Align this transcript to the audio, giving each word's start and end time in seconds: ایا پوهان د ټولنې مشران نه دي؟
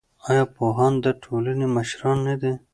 ایا 0.29 0.43
پوهان 0.55 0.93
د 1.03 1.07
ټولنې 1.23 1.65
مشران 1.75 2.17
نه 2.27 2.35
دي؟ 2.41 2.53